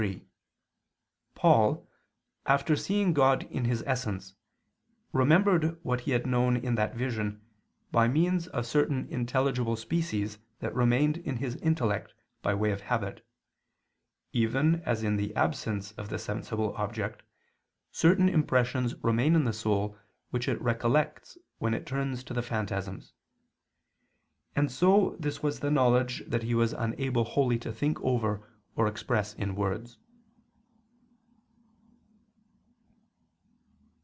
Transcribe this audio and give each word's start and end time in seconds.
3: 0.01 0.27
Paul, 1.35 1.87
after 2.47 2.75
seeing 2.75 3.13
God 3.13 3.43
in 3.51 3.65
His 3.65 3.83
essence, 3.85 4.33
remembered 5.13 5.77
what 5.83 6.01
he 6.01 6.11
had 6.11 6.25
known 6.25 6.57
in 6.57 6.73
that 6.73 6.95
vision, 6.95 7.45
by 7.91 8.07
means 8.07 8.47
of 8.47 8.65
certain 8.65 9.07
intelligible 9.09 9.75
species 9.75 10.39
that 10.57 10.73
remained 10.73 11.17
in 11.17 11.37
his 11.37 11.55
intellect 11.57 12.15
by 12.41 12.55
way 12.55 12.71
of 12.71 12.81
habit; 12.81 13.23
even 14.33 14.81
as 14.85 15.03
in 15.03 15.17
the 15.17 15.35
absence 15.35 15.91
of 15.91 16.09
the 16.09 16.17
sensible 16.17 16.73
object, 16.77 17.21
certain 17.91 18.27
impressions 18.27 18.95
remain 19.03 19.35
in 19.35 19.43
the 19.43 19.53
soul 19.53 19.95
which 20.31 20.47
it 20.47 20.59
recollects 20.59 21.37
when 21.59 21.75
it 21.75 21.85
turns 21.85 22.23
to 22.23 22.33
the 22.33 22.41
phantasms. 22.41 23.13
And 24.55 24.71
so 24.71 25.15
this 25.19 25.43
was 25.43 25.59
the 25.59 25.69
knowledge 25.69 26.23
that 26.25 26.41
he 26.41 26.55
was 26.55 26.73
unable 26.73 27.23
wholly 27.23 27.59
to 27.59 27.71
think 27.71 28.01
over 28.01 28.47
or 28.75 28.87
express 28.87 29.33
in 29.35 29.53
words. 29.55 29.97